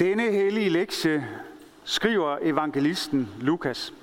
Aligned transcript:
Denne 0.00 0.30
hellige 0.30 0.68
lektie 0.68 1.28
skriver 1.84 2.38
evangelisten 2.42 3.28
Lukas. 3.40 3.94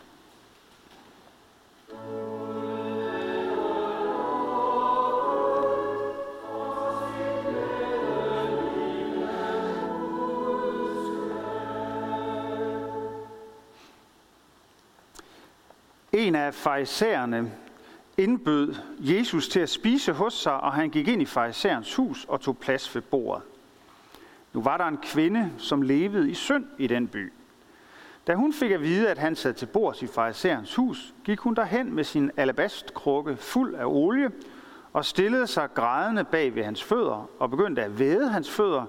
En 16.13 16.35
af 16.35 16.53
farisæerne 16.53 17.51
indbød 18.17 18.75
Jesus 18.99 19.47
til 19.49 19.59
at 19.59 19.69
spise 19.69 20.13
hos 20.13 20.33
sig, 20.33 20.53
og 20.53 20.73
han 20.73 20.89
gik 20.89 21.07
ind 21.07 21.21
i 21.21 21.25
farisæerens 21.25 21.95
hus 21.95 22.25
og 22.29 22.41
tog 22.41 22.57
plads 22.57 22.95
ved 22.95 23.01
bordet. 23.01 23.56
Nu 24.53 24.61
var 24.61 24.77
der 24.77 24.85
en 24.85 24.97
kvinde, 24.97 25.51
som 25.57 25.81
levede 25.81 26.29
i 26.29 26.33
synd 26.33 26.65
i 26.77 26.87
den 26.87 27.07
by. 27.07 27.33
Da 28.27 28.35
hun 28.35 28.53
fik 28.53 28.71
at 28.71 28.81
vide, 28.81 29.09
at 29.09 29.17
han 29.17 29.35
sad 29.35 29.53
til 29.53 29.65
bords 29.65 30.01
i 30.01 30.07
farisæerens 30.07 30.75
hus, 30.75 31.13
gik 31.23 31.39
hun 31.39 31.55
derhen 31.55 31.93
med 31.93 32.03
sin 32.03 32.31
alabastkrukke 32.37 33.35
fuld 33.35 33.75
af 33.75 33.85
olie 33.85 34.31
og 34.93 35.05
stillede 35.05 35.47
sig 35.47 35.73
grædende 35.73 36.23
bag 36.23 36.55
ved 36.55 36.63
hans 36.63 36.83
fødder 36.83 37.29
og 37.39 37.49
begyndte 37.49 37.83
at 37.83 37.99
væde 37.99 38.29
hans 38.29 38.49
fødder 38.49 38.85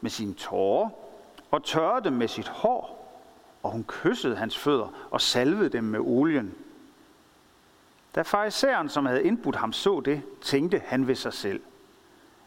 med 0.00 0.10
sine 0.10 0.34
tårer 0.34 0.88
og 1.50 1.64
tørrede 1.64 2.04
dem 2.04 2.12
med 2.12 2.28
sit 2.28 2.48
hår. 2.48 2.96
Og 3.62 3.70
hun 3.70 3.84
kyssede 3.88 4.36
hans 4.36 4.58
fødder 4.58 5.08
og 5.10 5.20
salvede 5.20 5.68
dem 5.68 5.84
med 5.84 6.00
olien. 6.00 6.54
Da 8.14 8.22
farisæeren, 8.22 8.88
som 8.88 9.06
havde 9.06 9.24
indbudt 9.24 9.56
ham, 9.56 9.72
så 9.72 10.00
det, 10.00 10.22
tænkte 10.42 10.82
han 10.86 11.08
ved 11.08 11.14
sig 11.14 11.32
selv. 11.32 11.60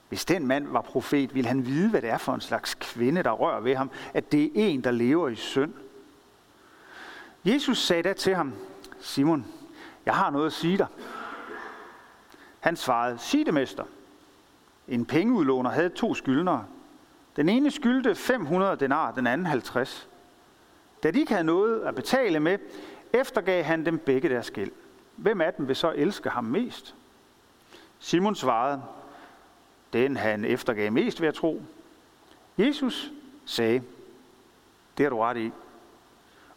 Hvis 0.09 0.25
den 0.25 0.47
mand 0.47 0.67
var 0.67 0.81
profet, 0.81 1.35
ville 1.35 1.47
han 1.47 1.65
vide, 1.65 1.89
hvad 1.89 2.01
det 2.01 2.09
er 2.09 2.17
for 2.17 2.33
en 2.33 2.41
slags 2.41 2.75
kvinde, 2.75 3.23
der 3.23 3.31
rører 3.31 3.59
ved 3.59 3.75
ham, 3.75 3.91
at 4.13 4.31
det 4.31 4.43
er 4.43 4.49
en, 4.53 4.83
der 4.83 4.91
lever 4.91 5.29
i 5.29 5.35
synd. 5.35 5.73
Jesus 7.45 7.77
sagde 7.77 8.03
da 8.03 8.13
til 8.13 8.35
ham, 8.35 8.53
Simon, 8.99 9.45
jeg 10.05 10.15
har 10.15 10.29
noget 10.29 10.45
at 10.45 10.53
sige 10.53 10.77
dig. 10.77 10.87
Han 12.59 12.75
svarede, 12.75 13.17
sig 13.17 13.45
det, 13.45 13.53
mester. 13.53 13.83
En 14.87 15.05
pengeudlåner 15.05 15.69
havde 15.69 15.89
to 15.89 16.13
skyldnere. 16.13 16.65
Den 17.35 17.49
ene 17.49 17.71
skyldte 17.71 18.15
500 18.15 18.75
denar, 18.75 19.11
den 19.11 19.27
anden 19.27 19.47
50. 19.47 20.09
Da 21.03 21.11
de 21.11 21.19
ikke 21.19 21.31
havde 21.31 21.45
noget 21.45 21.81
at 21.81 21.95
betale 21.95 22.39
med, 22.39 22.57
eftergav 23.13 23.63
han 23.63 23.85
dem 23.85 23.97
begge 23.97 24.29
deres 24.29 24.51
gæld. 24.51 24.71
Hvem 25.15 25.41
af 25.41 25.53
dem 25.53 25.67
vil 25.67 25.75
så 25.75 25.93
elske 25.95 26.29
ham 26.29 26.43
mest? 26.43 26.95
Simon 27.99 28.35
svarede, 28.35 28.81
den 29.93 30.17
han 30.17 30.45
eftergav 30.45 30.91
mest 30.91 31.21
ved 31.21 31.27
at 31.27 31.33
tro. 31.33 31.61
Jesus 32.57 33.11
sagde, 33.45 33.81
det 34.97 35.03
har 35.03 35.09
du 35.09 35.19
ret 35.19 35.37
i. 35.37 35.51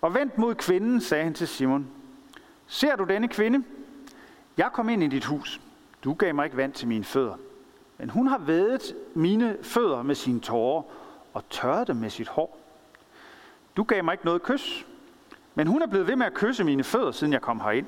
Og 0.00 0.14
vendt 0.14 0.38
mod 0.38 0.54
kvinden, 0.54 1.00
sagde 1.00 1.24
han 1.24 1.34
til 1.34 1.48
Simon, 1.48 1.86
ser 2.66 2.96
du 2.96 3.04
denne 3.04 3.28
kvinde? 3.28 3.64
Jeg 4.56 4.70
kom 4.72 4.88
ind 4.88 5.02
i 5.02 5.08
dit 5.08 5.24
hus. 5.24 5.60
Du 6.04 6.14
gav 6.14 6.34
mig 6.34 6.44
ikke 6.44 6.56
vand 6.56 6.72
til 6.72 6.88
mine 6.88 7.04
fødder. 7.04 7.36
Men 7.98 8.10
hun 8.10 8.26
har 8.26 8.38
vædet 8.38 8.96
mine 9.14 9.56
fødder 9.62 10.02
med 10.02 10.14
sine 10.14 10.40
tårer 10.40 10.82
og 11.32 11.48
tørret 11.50 11.88
dem 11.88 11.96
med 11.96 12.10
sit 12.10 12.28
hår. 12.28 12.58
Du 13.76 13.82
gav 13.82 14.04
mig 14.04 14.12
ikke 14.12 14.24
noget 14.24 14.42
kys. 14.42 14.86
Men 15.54 15.66
hun 15.66 15.82
er 15.82 15.86
blevet 15.86 16.06
ved 16.06 16.16
med 16.16 16.26
at 16.26 16.34
kysse 16.34 16.64
mine 16.64 16.84
fødder, 16.84 17.12
siden 17.12 17.32
jeg 17.32 17.42
kom 17.42 17.60
herind. 17.60 17.86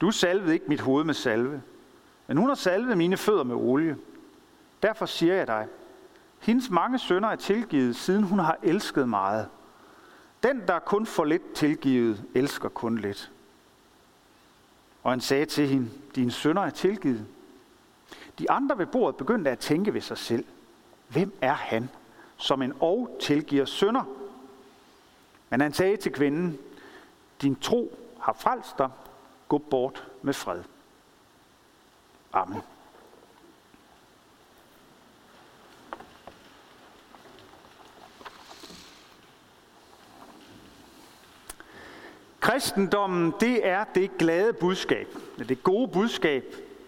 Du 0.00 0.10
salvede 0.10 0.54
ikke 0.54 0.66
mit 0.68 0.80
hoved 0.80 1.04
med 1.04 1.14
salve, 1.14 1.62
men 2.26 2.36
hun 2.36 2.48
har 2.48 2.54
salvet 2.54 2.98
mine 2.98 3.16
fødder 3.16 3.44
med 3.44 3.54
olie. 3.54 3.96
Derfor 4.82 5.06
siger 5.06 5.34
jeg 5.34 5.46
dig, 5.46 5.66
hendes 6.38 6.70
mange 6.70 6.98
sønder 6.98 7.28
er 7.28 7.36
tilgivet, 7.36 7.96
siden 7.96 8.22
hun 8.22 8.38
har 8.38 8.58
elsket 8.62 9.08
meget. 9.08 9.48
Den, 10.42 10.62
der 10.68 10.78
kun 10.78 11.06
får 11.06 11.24
lidt 11.24 11.52
tilgivet, 11.52 12.24
elsker 12.34 12.68
kun 12.68 12.98
lidt. 12.98 13.30
Og 15.02 15.12
han 15.12 15.20
sagde 15.20 15.46
til 15.46 15.68
hende, 15.68 15.90
dine 16.14 16.30
sønder 16.30 16.62
er 16.62 16.70
tilgivet. 16.70 17.26
De 18.38 18.50
andre 18.50 18.78
ved 18.78 18.86
bordet 18.86 19.16
begyndte 19.16 19.50
at 19.50 19.58
tænke 19.58 19.94
ved 19.94 20.00
sig 20.00 20.18
selv, 20.18 20.44
hvem 21.08 21.32
er 21.40 21.52
han, 21.52 21.88
som 22.36 22.62
en 22.62 22.72
og 22.80 23.16
tilgiver 23.20 23.64
sønder? 23.64 24.02
Men 25.50 25.60
han 25.60 25.72
sagde 25.72 25.96
til 25.96 26.12
kvinden, 26.12 26.58
din 27.42 27.56
tro 27.56 27.98
har 28.20 28.32
frelst 28.32 28.78
dig, 28.78 28.90
gå 29.48 29.58
bort 29.58 30.06
med 30.22 30.34
fred. 30.34 30.62
Amen. 32.34 32.62
Kristendommen, 42.40 43.34
det 43.40 43.66
er 43.66 43.84
det 43.84 44.18
glade 44.18 44.52
budskab, 44.52 45.08
det 45.38 45.62
gode 45.62 45.88
budskab, 45.88 46.44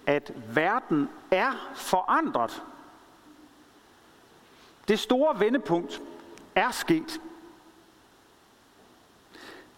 at 0.07 0.33
verden 0.55 1.11
er 1.31 1.73
forandret. 1.75 2.63
Det 4.89 4.99
store 4.99 5.41
vendepunkt 5.41 6.03
er 6.55 6.71
sket. 6.71 7.21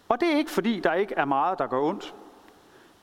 Og 0.09 0.19
det 0.19 0.33
er 0.33 0.37
ikke 0.37 0.51
fordi, 0.51 0.79
der 0.79 0.93
ikke 0.93 1.15
er 1.15 1.25
meget, 1.25 1.59
der 1.59 1.67
går 1.67 1.89
ondt. 1.89 2.15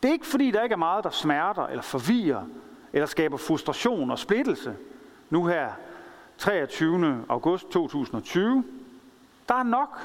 Det 0.07 0.11
er 0.11 0.15
ikke 0.15 0.27
fordi, 0.27 0.51
der 0.51 0.63
ikke 0.63 0.73
er 0.73 0.77
meget, 0.77 1.05
der 1.05 1.11
smerter 1.11 1.67
eller 1.67 1.83
forvirrer, 1.83 2.45
eller 2.93 3.07
skaber 3.07 3.37
frustration 3.37 4.11
og 4.11 4.19
splittelse. 4.19 4.77
Nu 5.31 5.47
her 5.47 5.73
23. 6.39 7.25
august 7.29 7.71
2020. 7.71 8.65
Der 9.49 9.55
er 9.55 9.63
nok 9.63 10.01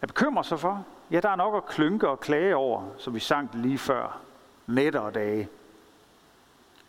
at 0.00 0.08
bekymre 0.08 0.44
sig 0.44 0.60
for. 0.60 0.84
Ja, 1.10 1.20
der 1.20 1.28
er 1.28 1.36
nok 1.36 1.54
at 1.54 1.66
klynke 1.66 2.08
og 2.08 2.20
klage 2.20 2.56
over, 2.56 2.82
som 2.98 3.14
vi 3.14 3.20
sang 3.20 3.50
lige 3.52 3.78
før. 3.78 4.20
Nætter 4.66 5.00
og 5.00 5.14
dage. 5.14 5.48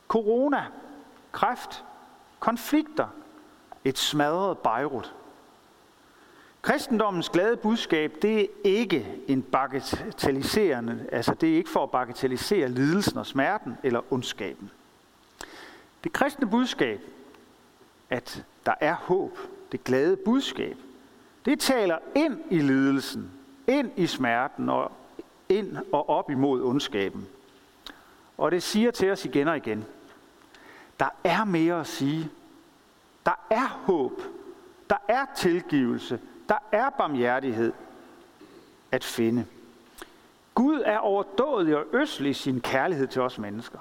Corona, 0.07 0.65
kræft, 1.31 1.85
konflikter, 2.39 3.07
et 3.83 3.97
smadret 3.97 4.57
Beirut. 4.57 5.13
Kristendommens 6.65 7.29
glade 7.29 7.57
budskab, 7.57 8.13
det 8.21 8.41
er 8.41 8.45
ikke 8.63 9.07
en 9.27 9.41
bagatelliserende, 9.41 11.05
altså 11.11 11.33
det 11.33 11.51
er 11.51 11.57
ikke 11.57 11.69
for 11.69 11.83
at 11.83 11.91
bagatellisere 11.91 12.67
lidelsen 12.67 13.17
og 13.17 13.25
smerten 13.25 13.77
eller 13.83 14.13
ondskaben. 14.13 14.71
Det 16.03 16.13
kristne 16.13 16.49
budskab, 16.49 17.01
at 18.09 18.45
der 18.65 18.73
er 18.79 18.93
håb, 18.93 19.37
det 19.71 19.83
glade 19.83 20.17
budskab, 20.17 20.77
det 21.45 21.59
taler 21.59 21.97
ind 22.15 22.39
i 22.51 22.59
lidelsen, 22.59 23.31
ind 23.67 23.91
i 23.95 24.07
smerten 24.07 24.69
og 24.69 24.91
ind 25.49 25.77
og 25.91 26.09
op 26.09 26.29
imod 26.29 26.61
ondskaben. 26.61 27.27
Og 28.37 28.51
det 28.51 28.63
siger 28.63 28.91
til 28.91 29.11
os 29.11 29.25
igen 29.25 29.47
og 29.47 29.57
igen, 29.57 29.85
der 30.99 31.09
er 31.23 31.43
mere 31.43 31.79
at 31.79 31.87
sige. 31.87 32.29
Der 33.25 33.45
er 33.49 33.67
håb. 33.67 34.21
Der 34.89 34.97
er 35.07 35.25
tilgivelse. 35.35 36.19
Der 36.49 36.57
er 36.71 36.89
barmhjertighed 36.89 37.73
at 38.91 39.03
finde. 39.03 39.45
Gud 40.55 40.81
er 40.85 40.97
overdådig 40.97 41.77
og 41.77 41.85
øslig 41.93 42.29
i 42.29 42.33
sin 42.33 42.61
kærlighed 42.61 43.07
til 43.07 43.21
os 43.21 43.37
mennesker. 43.37 43.79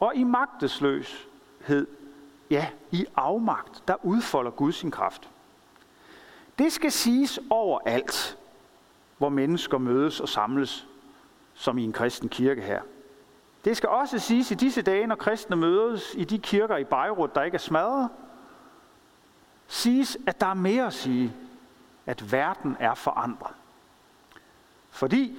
Og 0.00 0.14
i 0.14 0.22
magtesløshed, 0.24 1.86
ja, 2.50 2.68
i 2.90 3.06
afmagt, 3.16 3.82
der 3.88 4.04
udfolder 4.04 4.50
Gud 4.50 4.72
sin 4.72 4.90
kraft. 4.90 5.30
Det 6.58 6.72
skal 6.72 6.92
siges 6.92 7.40
overalt, 7.50 8.38
hvor 9.18 9.28
mennesker 9.28 9.78
mødes 9.78 10.20
og 10.20 10.28
samles, 10.28 10.86
som 11.54 11.78
i 11.78 11.84
en 11.84 11.92
kristen 11.92 12.28
kirke 12.28 12.62
her. 12.62 12.82
Det 13.64 13.76
skal 13.76 13.88
også 13.88 14.18
siges 14.18 14.50
i 14.50 14.54
disse 14.54 14.82
dage, 14.82 15.06
når 15.06 15.14
kristne 15.14 15.56
mødes 15.56 16.14
i 16.14 16.24
de 16.24 16.38
kirker 16.38 16.76
i 16.76 16.84
Beirut, 16.84 17.34
der 17.34 17.42
ikke 17.42 17.54
er 17.54 17.58
smadret, 17.58 18.08
siges, 19.66 20.18
at 20.26 20.40
der 20.40 20.46
er 20.46 20.54
mere 20.54 20.86
at 20.86 20.92
sige, 20.92 21.32
at 22.06 22.32
verden 22.32 22.76
er 22.80 22.94
forandret. 22.94 23.54
Fordi 24.90 25.38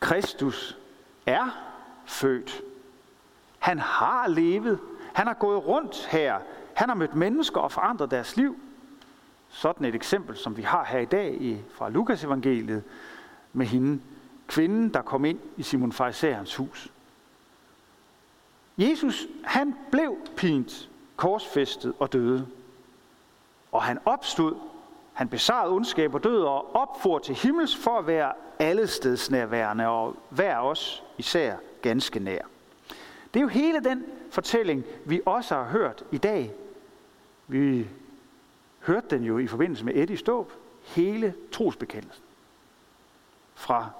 Kristus 0.00 0.78
er 1.26 1.72
født. 2.04 2.60
Han 3.58 3.78
har 3.78 4.28
levet. 4.28 4.80
Han 5.14 5.26
har 5.26 5.34
gået 5.34 5.66
rundt 5.66 6.06
her. 6.06 6.38
Han 6.74 6.88
har 6.88 6.96
mødt 6.96 7.14
mennesker 7.14 7.60
og 7.60 7.72
forandret 7.72 8.10
deres 8.10 8.36
liv. 8.36 8.56
Sådan 9.48 9.86
et 9.86 9.94
eksempel, 9.94 10.36
som 10.36 10.56
vi 10.56 10.62
har 10.62 10.84
her 10.84 10.98
i 10.98 11.04
dag 11.04 11.42
i, 11.42 11.58
fra 11.74 11.88
Lukas 11.90 12.24
evangeliet, 12.24 12.84
med 13.52 13.66
hende, 13.66 14.02
kvinden, 14.46 14.94
der 14.94 15.02
kom 15.02 15.24
ind 15.24 15.38
i 15.56 15.62
Simon 15.62 15.92
Farisæerens 15.92 16.56
hus. 16.56 16.92
Jesus, 18.78 19.26
han 19.44 19.74
blev 19.90 20.16
pint, 20.36 20.88
korsfæstet 21.16 21.92
og 21.98 22.12
døde. 22.12 22.46
Og 23.72 23.82
han 23.82 23.98
opstod 24.04 24.54
han 25.12 25.28
besejrede 25.28 25.72
ondskab 25.72 26.14
og 26.14 26.24
død 26.24 26.42
og 26.42 26.76
opfor 26.76 27.18
til 27.18 27.34
himmels 27.34 27.76
for 27.76 27.98
at 27.98 28.06
være 28.06 28.32
allestedsnærværende 28.58 29.88
og 29.88 30.16
hver 30.28 30.58
os 30.58 31.02
især 31.18 31.56
ganske 31.82 32.20
nær. 32.20 32.42
Det 33.34 33.40
er 33.40 33.42
jo 33.42 33.48
hele 33.48 33.80
den 33.84 34.04
fortælling, 34.30 34.84
vi 35.04 35.20
også 35.26 35.54
har 35.54 35.64
hørt 35.64 36.04
i 36.10 36.18
dag. 36.18 36.52
Vi 37.48 37.88
hørte 38.80 39.06
den 39.10 39.24
jo 39.24 39.38
i 39.38 39.46
forbindelse 39.46 39.84
med 39.84 39.96
Eddie 39.96 40.16
Ståb, 40.16 40.52
hele 40.82 41.34
trosbekendelsen. 41.52 42.24
Fra 43.54 43.90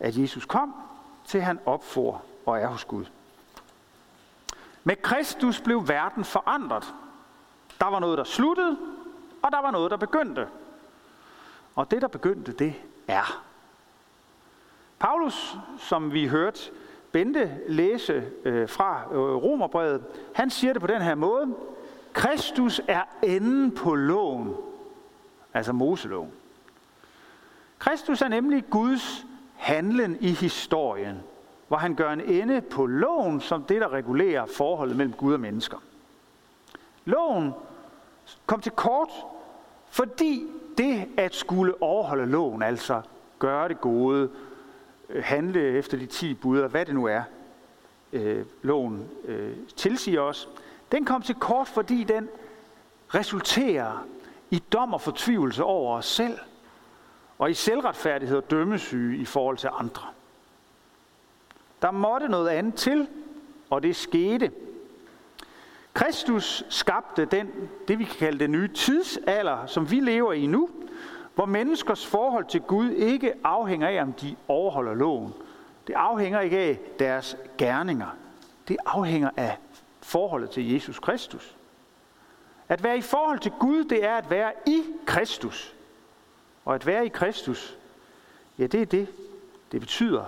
at 0.00 0.16
Jesus 0.16 0.44
kom, 0.44 0.74
til 1.26 1.40
han 1.40 1.58
opfor 1.66 2.22
og 2.46 2.58
er 2.58 2.66
hos 2.66 2.84
Gud. 2.84 3.04
Med 4.84 4.96
Kristus 4.96 5.60
blev 5.60 5.88
verden 5.88 6.24
forandret. 6.24 6.94
Der 7.80 7.86
var 7.86 8.00
noget, 8.00 8.18
der 8.18 8.24
sluttede, 8.24 8.78
og 9.44 9.52
der 9.52 9.60
var 9.60 9.70
noget, 9.70 9.90
der 9.90 9.96
begyndte. 9.96 10.48
Og 11.74 11.90
det, 11.90 12.02
der 12.02 12.08
begyndte, 12.08 12.52
det 12.52 12.74
er. 13.08 13.44
Paulus, 14.98 15.56
som 15.78 16.12
vi 16.12 16.26
hørte 16.26 16.70
Bente 17.12 17.58
læse 17.68 18.24
øh, 18.44 18.68
fra 18.68 19.02
øh, 19.12 19.18
Romerbrevet, 19.18 20.04
han 20.34 20.50
siger 20.50 20.72
det 20.72 20.82
på 20.82 20.86
den 20.86 21.02
her 21.02 21.14
måde. 21.14 21.54
Kristus 22.12 22.80
er 22.88 23.02
enden 23.22 23.74
på 23.74 23.94
loven, 23.94 24.56
altså 25.54 25.72
Moseloven. 25.72 26.32
Kristus 27.78 28.22
er 28.22 28.28
nemlig 28.28 28.64
Guds 28.70 29.26
handlen 29.56 30.16
i 30.20 30.30
historien, 30.30 31.22
hvor 31.68 31.76
han 31.76 31.94
gør 31.94 32.12
en 32.12 32.20
ende 32.20 32.60
på 32.60 32.86
loven 32.86 33.40
som 33.40 33.62
det, 33.62 33.80
der 33.80 33.88
regulerer 33.88 34.46
forholdet 34.46 34.96
mellem 34.96 35.14
Gud 35.14 35.32
og 35.32 35.40
mennesker. 35.40 35.78
Loven 37.04 37.52
kom 38.46 38.60
til 38.60 38.72
kort, 38.72 39.10
fordi 39.94 40.46
det 40.78 41.06
at 41.16 41.34
skulle 41.34 41.82
overholde 41.82 42.26
loven, 42.26 42.62
altså 42.62 43.02
gøre 43.38 43.68
det 43.68 43.80
gode, 43.80 44.30
øh, 45.08 45.24
handle 45.24 45.60
efter 45.60 45.98
de 45.98 46.06
ti 46.06 46.34
bud, 46.34 46.58
og 46.58 46.68
hvad 46.68 46.86
det 46.86 46.94
nu 46.94 47.06
er, 47.06 47.22
øh, 48.12 48.46
loven 48.62 49.08
øh, 49.24 49.56
tilsiger 49.76 50.20
os, 50.20 50.48
den 50.92 51.04
kom 51.04 51.22
til 51.22 51.34
kort, 51.34 51.68
fordi 51.68 52.04
den 52.04 52.28
resulterer 53.14 54.06
i 54.50 54.62
dom 54.72 54.94
og 54.94 55.00
fortvivlelse 55.00 55.64
over 55.64 55.96
os 55.96 56.06
selv, 56.06 56.38
og 57.38 57.50
i 57.50 57.54
selvretfærdighed 57.54 58.36
og 58.36 58.50
dømmesyge 58.50 59.18
i 59.18 59.24
forhold 59.24 59.56
til 59.56 59.70
andre. 59.72 60.06
Der 61.82 61.90
måtte 61.90 62.28
noget 62.28 62.48
andet 62.48 62.74
til, 62.74 63.08
og 63.70 63.82
det 63.82 63.96
skete. 63.96 64.50
Kristus 65.94 66.64
skabte 66.68 67.24
den, 67.24 67.70
det 67.88 67.98
vi 67.98 68.04
kan 68.04 68.16
kalde 68.16 68.38
den 68.38 68.52
nye 68.52 68.68
tidsalder, 68.68 69.66
som 69.66 69.90
vi 69.90 70.00
lever 70.00 70.32
i 70.32 70.46
nu, 70.46 70.70
hvor 71.34 71.46
menneskers 71.46 72.06
forhold 72.06 72.44
til 72.44 72.60
Gud 72.60 72.90
ikke 72.90 73.34
afhænger 73.44 73.88
af, 73.88 74.02
om 74.02 74.12
de 74.12 74.36
overholder 74.48 74.94
loven. 74.94 75.32
Det 75.86 75.94
afhænger 75.94 76.40
ikke 76.40 76.58
af 76.58 76.80
deres 76.98 77.36
gerninger. 77.58 78.16
Det 78.68 78.76
afhænger 78.86 79.30
af 79.36 79.58
forholdet 80.02 80.50
til 80.50 80.72
Jesus 80.72 80.98
Kristus. 80.98 81.56
At 82.68 82.84
være 82.84 82.98
i 82.98 83.02
forhold 83.02 83.38
til 83.38 83.52
Gud, 83.60 83.84
det 83.84 84.04
er 84.04 84.16
at 84.16 84.30
være 84.30 84.52
i 84.66 84.82
Kristus. 85.06 85.74
Og 86.64 86.74
at 86.74 86.86
være 86.86 87.06
i 87.06 87.08
Kristus, 87.08 87.78
ja, 88.58 88.66
det 88.66 88.82
er 88.82 88.86
det, 88.86 89.08
det 89.72 89.80
betyder 89.80 90.24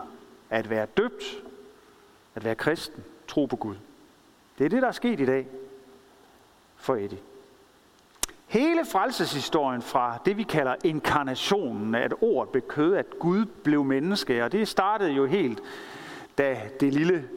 at 0.50 0.70
være 0.70 0.86
døbt, 0.86 1.24
at 2.34 2.44
være 2.44 2.54
kristen, 2.54 3.04
tro 3.28 3.46
på 3.46 3.56
Gud. 3.56 3.74
Det 4.58 4.64
er 4.64 4.68
det, 4.68 4.82
der 4.82 4.88
er 4.88 4.92
sket 4.92 5.20
i 5.20 5.26
dag 5.26 5.46
for 6.76 6.94
Eddie. 6.94 7.18
Hele 8.46 8.84
frelseshistorien 8.84 9.82
fra 9.82 10.18
det, 10.24 10.36
vi 10.36 10.42
kalder 10.42 10.74
inkarnationen, 10.84 11.94
at 11.94 12.14
ordet 12.20 12.52
blev 12.52 12.62
kød, 12.62 12.94
at 12.94 13.06
Gud 13.18 13.44
blev 13.44 13.84
menneske, 13.84 14.44
og 14.44 14.52
det 14.52 14.68
startede 14.68 15.10
jo 15.10 15.26
helt, 15.26 15.62
da 16.38 16.60
det 16.80 16.94
lille 16.94 17.28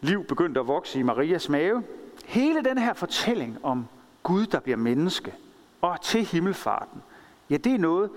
liv 0.00 0.24
begyndte 0.24 0.60
at 0.60 0.66
vokse 0.66 0.98
i 0.98 1.02
Marias 1.02 1.48
mave. 1.48 1.84
Hele 2.26 2.64
den 2.64 2.78
her 2.78 2.92
fortælling 2.92 3.58
om 3.62 3.86
Gud, 4.22 4.46
der 4.46 4.60
bliver 4.60 4.76
menneske, 4.76 5.34
og 5.80 6.00
til 6.00 6.24
himmelfarten, 6.24 7.02
ja, 7.50 7.56
det 7.56 7.74
er 7.74 7.78
noget, 7.78 8.10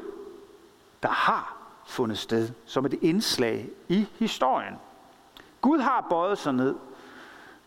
der 1.04 1.10
har 1.10 1.58
fundet 1.86 2.18
sted 2.18 2.50
som 2.66 2.86
et 2.86 2.94
indslag 3.02 3.70
i 3.88 4.08
historien. 4.20 4.76
Gud 5.62 5.80
har 5.80 6.08
bøjet 6.10 6.38
sig 6.38 6.54
ned. 6.54 6.76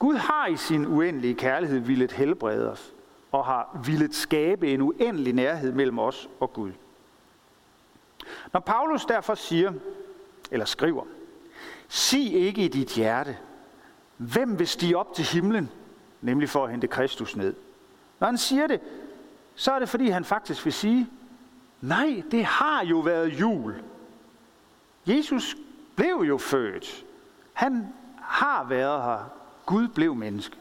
Gud 0.05 0.17
har 0.17 0.47
i 0.47 0.57
sin 0.57 0.87
uendelige 0.87 1.35
kærlighed 1.35 1.79
villet 1.79 2.13
helbrede 2.13 2.71
os 2.71 2.95
og 3.33 3.45
har 3.45 3.81
villet 3.85 4.15
skabe 4.15 4.73
en 4.73 4.81
uendelig 4.81 5.33
nærhed 5.33 5.73
mellem 5.73 5.99
os 5.99 6.29
og 6.41 6.53
Gud. 6.53 6.73
Når 8.53 8.61
Paulus 8.61 9.05
derfor 9.05 9.35
siger, 9.35 9.73
eller 10.51 10.67
skriver, 10.67 11.05
sig 11.89 12.33
ikke 12.33 12.65
i 12.65 12.69
dit 12.69 12.89
hjerte, 12.89 13.39
hvem 14.17 14.59
vil 14.59 14.69
stige 14.69 14.99
op 14.99 15.15
til 15.15 15.25
himlen, 15.25 15.71
nemlig 16.21 16.49
for 16.49 16.65
at 16.65 16.71
hente 16.71 16.87
Kristus 16.87 17.37
ned. 17.37 17.55
Når 18.21 18.27
han 18.27 18.39
siger 18.39 18.67
det, 18.67 18.81
så 19.55 19.73
er 19.73 19.79
det 19.79 19.89
fordi 19.89 20.09
han 20.09 20.25
faktisk 20.25 20.65
vil 20.65 20.73
sige, 20.73 21.11
nej, 21.81 22.23
det 22.31 22.45
har 22.45 22.85
jo 22.85 22.99
været 22.99 23.41
jul. 23.41 23.75
Jesus 25.07 25.57
blev 25.97 26.25
jo 26.29 26.39
født. 26.39 27.05
Han 27.53 27.93
har 28.21 28.65
været 28.65 29.03
her. 29.03 29.44
Gud 29.67 29.89
blev 29.89 30.15
menneske. 30.15 30.57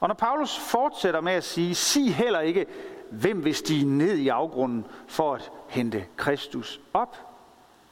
Og 0.00 0.08
når 0.08 0.14
Paulus 0.14 0.58
fortsætter 0.58 1.20
med 1.20 1.32
at 1.32 1.44
sige, 1.44 1.74
sig 1.74 2.14
heller 2.14 2.40
ikke, 2.40 2.66
hvem 3.10 3.44
vil 3.44 3.54
stige 3.54 3.84
ned 3.84 4.16
i 4.16 4.28
afgrunden 4.28 4.86
for 5.06 5.34
at 5.34 5.50
hente 5.68 6.06
Kristus 6.16 6.80
op. 6.94 7.16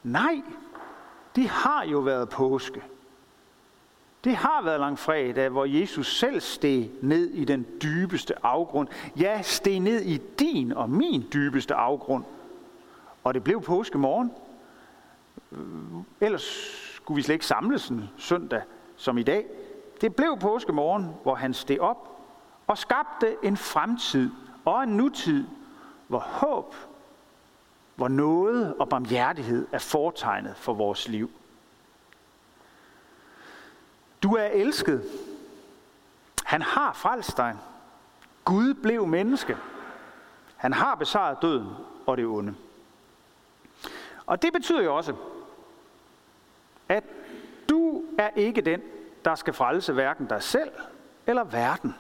Nej, 0.03 0.43
det 1.37 1.49
har 1.49 1.85
jo 1.85 1.99
været 1.99 2.29
påske. 2.29 2.83
Det 4.25 4.37
har 4.37 4.63
været 4.63 4.81
langfredag, 4.81 5.49
hvor 5.49 5.65
Jesus 5.65 6.19
selv 6.19 6.41
steg 6.41 6.91
ned 7.03 7.31
i 7.31 7.45
den 7.45 7.67
dybeste 7.83 8.47
afgrund. 8.47 8.89
Ja, 9.17 9.43
steg 9.43 9.81
ned 9.81 10.01
i 10.01 10.17
din 10.17 10.73
og 10.73 10.91
min 10.91 11.25
dybeste 11.33 11.75
afgrund. 11.75 12.25
Og 13.25 13.35
det 13.35 13.45
blev 13.45 13.63
påske 13.63 13.99
morgen. 13.99 14.33
Ellers 16.21 16.43
skulle 16.95 17.17
vi 17.17 17.23
slet 17.23 17.35
ikke 17.35 17.47
samles 17.47 17.89
en 17.89 18.09
søndag 18.17 18.63
som 19.01 19.19
i 19.19 19.23
dag. 19.23 19.47
Det 20.01 20.17
blev 20.17 20.39
påskemorgen, 20.39 21.15
hvor 21.23 21.35
han 21.35 21.55
steg 21.55 21.81
op 21.81 22.21
og 22.67 22.79
skabte 22.79 23.37
en 23.43 23.57
fremtid 23.57 24.31
og 24.65 24.83
en 24.83 24.89
nutid, 24.89 25.47
hvor 26.09 26.19
håb, 26.19 26.75
hvor 27.95 28.09
noget 28.09 28.75
og 28.77 28.89
barmhjertighed 28.89 29.67
er 29.73 29.79
fortegnet 29.79 30.57
for 30.57 30.75
vores 30.75 31.09
liv. 31.09 31.31
Du 34.23 34.35
er 34.35 34.45
elsket. 34.45 35.05
Han 36.45 36.63
har 36.63 36.93
frelst 36.93 37.37
dig. 37.37 37.57
Gud 38.45 38.75
blev 38.75 39.07
menneske. 39.07 39.57
Han 40.57 40.73
har 40.73 40.95
besejret 40.95 41.43
døden 41.43 41.69
og 42.07 42.17
det 42.17 42.27
onde. 42.27 42.55
Og 44.27 44.43
det 44.43 44.53
betyder 44.53 44.83
jo 44.83 44.97
også, 44.97 45.15
at 46.89 47.05
du 47.71 48.05
er 48.19 48.31
ikke 48.37 48.61
den, 48.61 48.83
der 49.25 49.35
skal 49.35 49.55
frelse 49.55 49.93
hverken 49.93 50.27
dig 50.27 50.43
selv 50.43 50.71
eller 51.27 51.45
verden. 51.45 51.95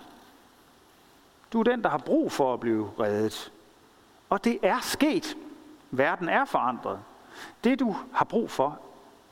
Du 1.52 1.60
er 1.60 1.64
den, 1.64 1.82
der 1.82 1.88
har 1.88 1.98
brug 1.98 2.32
for 2.32 2.54
at 2.54 2.60
blive 2.60 2.90
reddet. 3.00 3.52
Og 4.28 4.44
det 4.44 4.58
er 4.62 4.80
sket. 4.80 5.36
Verden 5.90 6.28
er 6.28 6.44
forandret. 6.44 7.00
Det 7.64 7.80
du 7.80 7.96
har 8.12 8.24
brug 8.24 8.50
for, 8.50 8.80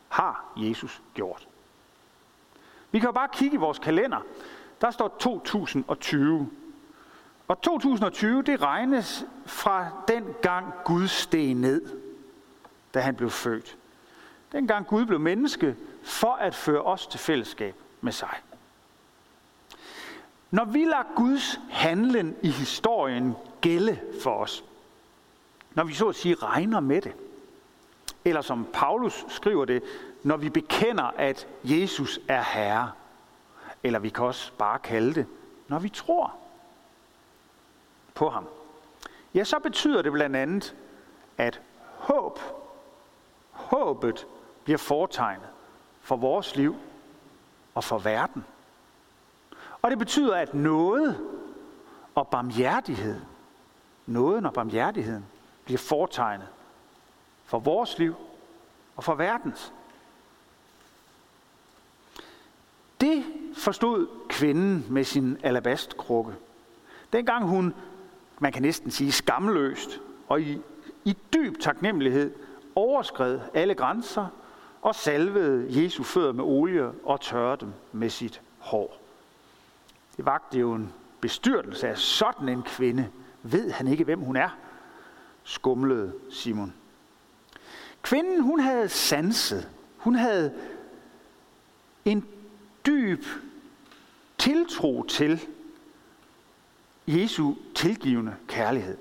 har 0.08 0.52
Jesus 0.56 1.02
gjort. 1.14 1.48
Vi 2.90 2.98
kan 2.98 3.08
jo 3.08 3.12
bare 3.12 3.28
kigge 3.32 3.54
i 3.54 3.58
vores 3.58 3.78
kalender. 3.78 4.20
Der 4.80 4.90
står 4.90 5.16
2020. 5.20 6.50
Og 7.48 7.62
2020, 7.62 8.42
det 8.42 8.62
regnes 8.62 9.26
fra 9.46 9.86
den 10.08 10.24
gang 10.42 10.72
Gud 10.84 11.08
steg 11.08 11.54
ned, 11.54 11.82
da 12.94 13.00
han 13.00 13.14
blev 13.14 13.30
født. 13.30 13.76
Dengang 14.52 14.86
Gud 14.86 15.06
blev 15.06 15.20
menneske 15.20 15.76
for 16.08 16.32
at 16.32 16.54
føre 16.54 16.82
os 16.82 17.06
til 17.06 17.20
fællesskab 17.20 17.74
med 18.00 18.12
sig. 18.12 18.34
Når 20.50 20.64
vi 20.64 20.84
lader 20.84 21.14
Guds 21.16 21.60
handlen 21.70 22.36
i 22.42 22.50
historien 22.50 23.34
gælde 23.60 24.00
for 24.22 24.34
os, 24.34 24.64
når 25.74 25.84
vi 25.84 25.94
så 25.94 26.08
at 26.08 26.14
sige 26.14 26.34
regner 26.34 26.80
med 26.80 27.02
det, 27.02 27.12
eller 28.24 28.40
som 28.40 28.66
Paulus 28.72 29.24
skriver 29.28 29.64
det, 29.64 29.82
når 30.22 30.36
vi 30.36 30.48
bekender, 30.50 31.04
at 31.04 31.48
Jesus 31.64 32.20
er 32.28 32.42
Herre, 32.42 32.92
eller 33.82 33.98
vi 33.98 34.08
kan 34.08 34.24
også 34.24 34.52
bare 34.52 34.78
kalde 34.78 35.14
det, 35.14 35.26
når 35.68 35.78
vi 35.78 35.88
tror 35.88 36.34
på 38.14 38.30
ham, 38.30 38.48
ja, 39.34 39.44
så 39.44 39.58
betyder 39.58 40.02
det 40.02 40.12
blandt 40.12 40.36
andet, 40.36 40.76
at 41.38 41.60
håb, 41.96 42.38
håbet 43.50 44.26
bliver 44.64 44.78
foretegnet 44.78 45.48
for 46.08 46.16
vores 46.16 46.56
liv 46.56 46.76
og 47.74 47.84
for 47.84 47.98
verden. 47.98 48.44
Og 49.82 49.90
det 49.90 49.98
betyder, 49.98 50.36
at 50.36 50.54
noget 50.54 51.20
og 52.14 52.28
barmhjertighed, 52.28 53.20
nåden 54.06 54.46
og 54.46 54.52
barmhjertigheden 54.52 55.26
bliver 55.64 55.78
foretegnet 55.78 56.48
for 57.44 57.58
vores 57.58 57.98
liv 57.98 58.14
og 58.96 59.04
for 59.04 59.14
verdens. 59.14 59.72
Det 63.00 63.24
forstod 63.54 64.06
kvinden 64.28 64.86
med 64.90 65.04
sin 65.04 65.38
alabastkrukke. 65.42 66.32
Dengang 67.12 67.44
hun 67.44 67.74
man 68.38 68.52
kan 68.52 68.62
næsten 68.62 68.90
sige 68.90 69.12
skamløst, 69.12 70.00
og 70.28 70.40
i, 70.40 70.60
i 71.04 71.16
dyb 71.34 71.60
taknemmelighed 71.60 72.34
overskred 72.74 73.40
alle 73.54 73.74
grænser 73.74 74.26
og 74.88 74.94
salvede 74.94 75.82
Jesu 75.82 76.02
fødder 76.02 76.32
med 76.32 76.44
olie 76.44 76.90
og 77.04 77.20
tørrede 77.20 77.60
dem 77.60 77.72
med 77.92 78.10
sit 78.10 78.40
hår. 78.58 79.00
Det 80.16 80.26
vagte 80.26 80.58
jo 80.58 80.72
en 80.72 80.92
bestyrtelse 81.20 81.88
af 81.88 81.98
sådan 81.98 82.48
en 82.48 82.62
kvinde. 82.62 83.10
Ved 83.42 83.70
han 83.70 83.86
ikke, 83.86 84.04
hvem 84.04 84.20
hun 84.20 84.36
er? 84.36 84.48
Skumlede 85.44 86.12
Simon. 86.30 86.74
Kvinden, 88.02 88.42
hun 88.42 88.60
havde 88.60 88.88
sanset. 88.88 89.68
Hun 89.96 90.14
havde 90.14 90.54
en 92.04 92.28
dyb 92.86 93.24
tiltro 94.38 95.02
til 95.02 95.40
Jesu 97.06 97.54
tilgivende 97.74 98.36
kærlighed. 98.46 98.98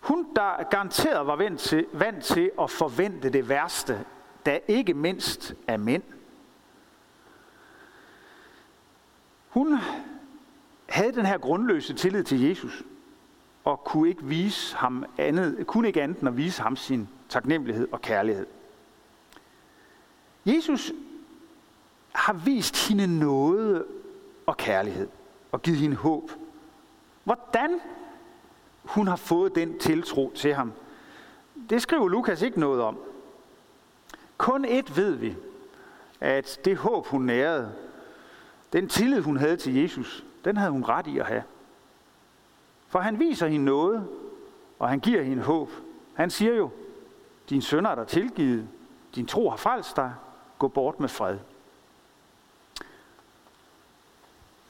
Hun, 0.00 0.26
der 0.36 0.68
garanteret 0.70 1.26
var 1.26 1.36
vant 1.36 1.60
til, 1.60 1.86
vant 1.92 2.24
til 2.24 2.50
at 2.60 2.70
forvente 2.70 3.30
det 3.30 3.48
værste, 3.48 4.04
da 4.46 4.60
ikke 4.68 4.94
mindst 4.94 5.54
af 5.66 5.78
mænd. 5.78 6.02
Hun 9.48 9.78
havde 10.88 11.12
den 11.12 11.26
her 11.26 11.38
grundløse 11.38 11.94
tillid 11.94 12.24
til 12.24 12.40
Jesus, 12.40 12.82
og 13.64 13.84
kunne 13.84 14.08
ikke, 14.08 14.24
vise 14.24 14.76
ham 14.76 15.04
andet, 15.18 15.66
kunne 15.66 15.88
ikke 15.88 16.02
andet 16.02 16.18
end 16.18 16.28
at 16.28 16.36
vise 16.36 16.62
ham 16.62 16.76
sin 16.76 17.08
taknemmelighed 17.28 17.88
og 17.92 18.00
kærlighed. 18.00 18.46
Jesus 20.46 20.92
har 22.12 22.32
vist 22.32 22.88
hende 22.88 23.18
noget 23.18 23.84
og 24.46 24.56
kærlighed, 24.56 25.08
og 25.52 25.62
givet 25.62 25.78
hende 25.78 25.96
håb. 25.96 26.30
Hvordan 27.24 27.80
hun 28.84 29.06
har 29.06 29.16
fået 29.16 29.54
den 29.54 29.78
tiltro 29.78 30.32
til 30.34 30.54
ham, 30.54 30.72
det 31.70 31.82
skriver 31.82 32.08
Lukas 32.08 32.42
ikke 32.42 32.60
noget 32.60 32.82
om. 32.82 32.98
Kun 34.38 34.64
et 34.64 34.96
ved 34.96 35.14
vi, 35.14 35.36
at 36.20 36.60
det 36.64 36.76
håb, 36.76 37.06
hun 37.06 37.22
nærede, 37.22 37.72
den 38.72 38.88
tillid, 38.88 39.20
hun 39.20 39.36
havde 39.36 39.56
til 39.56 39.74
Jesus, 39.74 40.24
den 40.44 40.56
havde 40.56 40.70
hun 40.70 40.84
ret 40.84 41.06
i 41.06 41.18
at 41.18 41.26
have. 41.26 41.42
For 42.88 42.98
han 42.98 43.18
viser 43.18 43.46
hende 43.46 43.64
noget, 43.64 44.08
og 44.78 44.88
han 44.88 45.00
giver 45.00 45.22
hende 45.22 45.42
håb. 45.42 45.70
Han 46.14 46.30
siger 46.30 46.54
jo, 46.54 46.70
din 47.50 47.62
sønner 47.62 47.90
er 47.90 47.94
der 47.94 48.04
tilgivet, 48.04 48.68
din 49.14 49.26
tro 49.26 49.50
har 49.50 49.56
frelst 49.56 49.96
dig, 49.96 50.14
gå 50.58 50.68
bort 50.68 51.00
med 51.00 51.08
fred. 51.08 51.38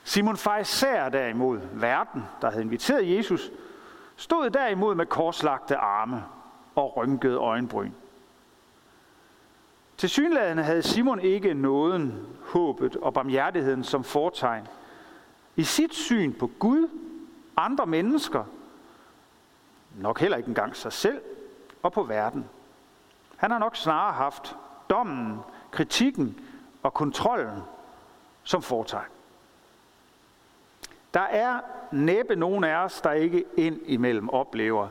Simon 0.04 0.37
Fariser 0.37 1.08
derimod, 1.08 1.61
verden, 1.73 2.25
der 2.42 2.50
havde 2.50 2.62
inviteret 2.62 3.16
Jesus, 3.16 3.50
stod 4.16 4.50
derimod 4.50 4.94
med 4.94 5.06
korslagte 5.06 5.76
arme 5.76 6.25
og 6.75 6.96
rynkede 6.96 7.37
øjenbryn. 7.37 7.92
Til 9.96 10.08
synlædende 10.08 10.62
havde 10.62 10.82
Simon 10.82 11.20
ikke 11.20 11.54
nåden, 11.54 12.26
håbet 12.44 12.96
og 12.96 13.14
barmhjertigheden 13.14 13.84
som 13.84 14.04
fortegn. 14.04 14.66
I 15.56 15.62
sit 15.62 15.94
syn 15.94 16.32
på 16.32 16.50
Gud, 16.58 16.88
andre 17.56 17.86
mennesker, 17.86 18.44
nok 19.98 20.20
heller 20.20 20.36
ikke 20.36 20.48
engang 20.48 20.76
sig 20.76 20.92
selv, 20.92 21.20
og 21.82 21.92
på 21.92 22.02
verden. 22.02 22.44
Han 23.36 23.50
har 23.50 23.58
nok 23.58 23.76
snarere 23.76 24.12
haft 24.12 24.56
dommen, 24.90 25.38
kritikken 25.70 26.40
og 26.82 26.94
kontrollen 26.94 27.60
som 28.42 28.62
fortegn. 28.62 29.08
Der 31.14 31.20
er 31.20 31.60
næppe 31.92 32.36
nogen 32.36 32.64
af 32.64 32.76
os, 32.76 33.00
der 33.00 33.12
ikke 33.12 33.44
ind 33.56 33.80
imellem 33.84 34.28
oplever 34.28 34.88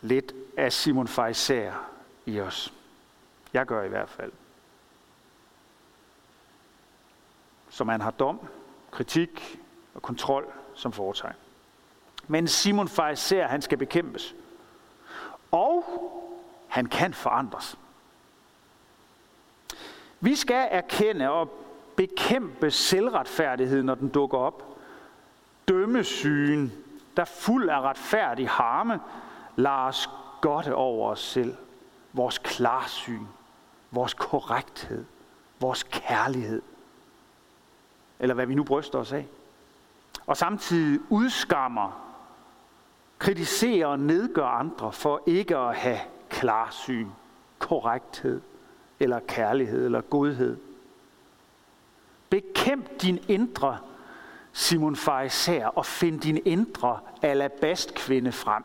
lidt 0.00 0.34
af 0.56 0.72
Simon 0.72 1.08
Fajsær 1.08 1.72
i 2.26 2.40
os. 2.40 2.72
Jeg 3.54 3.66
gør 3.66 3.82
i 3.82 3.88
hvert 3.88 4.08
fald. 4.08 4.32
Så 7.68 7.84
man 7.84 8.00
har 8.00 8.10
dom, 8.10 8.40
kritik 8.90 9.60
og 9.94 10.02
kontrol 10.02 10.52
som 10.74 10.92
foretegn. 10.92 11.34
Men 12.26 12.48
Simon 12.48 12.88
Fariser, 12.88 13.46
han 13.46 13.62
skal 13.62 13.78
bekæmpes. 13.78 14.34
Og 15.50 15.84
han 16.68 16.86
kan 16.86 17.14
forandres. 17.14 17.78
Vi 20.20 20.34
skal 20.34 20.68
erkende 20.70 21.30
og 21.30 21.48
bekæmpe 21.96 22.70
selvretfærdighed, 22.70 23.82
når 23.82 23.94
den 23.94 24.08
dukker 24.08 24.38
op 24.38 24.74
dømmesygen, 25.68 26.72
der 27.16 27.24
fuld 27.24 27.68
af 27.68 27.80
retfærdig 27.80 28.48
harme, 28.48 29.00
lader 29.56 29.76
os 29.76 30.10
godt 30.40 30.68
over 30.68 31.10
os 31.10 31.20
selv. 31.20 31.56
Vores 32.12 32.38
klarsyn, 32.38 33.24
vores 33.94 34.14
korrekthed, 34.14 35.04
vores 35.60 35.82
kærlighed. 35.82 36.62
Eller 38.18 38.34
hvad 38.34 38.46
vi 38.46 38.54
nu 38.54 38.64
bryster 38.64 38.98
os 38.98 39.12
af. 39.12 39.26
Og 40.26 40.36
samtidig 40.36 41.00
udskammer, 41.08 42.14
kritiserer 43.18 43.86
og 43.86 43.98
nedgør 43.98 44.46
andre 44.46 44.92
for 44.92 45.22
ikke 45.26 45.56
at 45.56 45.76
have 45.76 46.00
klarsyn, 46.30 47.08
korrekthed, 47.58 48.40
eller 49.00 49.20
kærlighed, 49.20 49.84
eller 49.84 50.00
godhed. 50.00 50.56
Bekæmp 52.30 53.02
din 53.02 53.24
indre 53.28 53.78
Simon 54.52 54.96
Fariser, 54.96 55.66
og 55.66 55.86
find 55.86 56.20
din 56.20 56.42
indre 56.44 57.00
alabastkvinde 57.22 58.32
frem. 58.32 58.64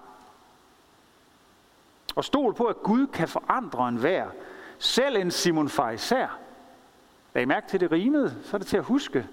Og 2.16 2.24
stol 2.24 2.54
på, 2.54 2.66
at 2.66 2.84
Gud 2.84 3.08
kan 3.08 3.28
forandre 3.28 3.88
enhver. 3.88 4.30
Selv 4.80 5.16
en 5.16 5.32
Simon 5.32 5.70
Fariser. 5.70 6.40
Lad 7.34 7.42
I 7.42 7.46
mærke 7.46 7.68
til 7.68 7.80
det 7.80 7.92
rimede, 7.92 8.36
så 8.44 8.58
er 8.58 8.58
det 8.58 8.68
til 8.68 8.78
at 8.78 8.84
huske. 8.84 9.28